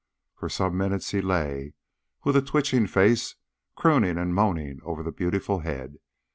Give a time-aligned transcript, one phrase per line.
[0.33, 1.75] For some minutes he lay,
[2.23, 3.35] with a twitching face,
[3.75, 5.99] crooning and moaning over the beautiful head.